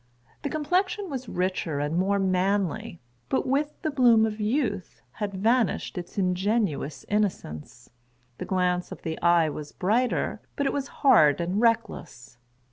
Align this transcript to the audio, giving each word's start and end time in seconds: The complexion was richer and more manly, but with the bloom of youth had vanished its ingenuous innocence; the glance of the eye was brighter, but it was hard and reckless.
The 0.41 0.49
complexion 0.49 1.11
was 1.11 1.29
richer 1.29 1.79
and 1.79 1.95
more 1.95 2.17
manly, 2.17 2.99
but 3.29 3.45
with 3.45 3.79
the 3.83 3.91
bloom 3.91 4.25
of 4.25 4.39
youth 4.41 5.03
had 5.11 5.35
vanished 5.35 5.95
its 5.95 6.17
ingenuous 6.17 7.05
innocence; 7.07 7.91
the 8.39 8.45
glance 8.45 8.91
of 8.91 9.03
the 9.03 9.21
eye 9.21 9.47
was 9.49 9.71
brighter, 9.71 10.41
but 10.55 10.65
it 10.65 10.73
was 10.73 10.87
hard 11.05 11.39
and 11.39 11.61
reckless. 11.61 12.39